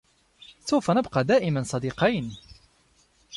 [0.65, 2.35] سوف نبق دائما صديقين.